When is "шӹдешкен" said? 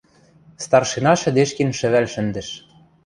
1.21-1.69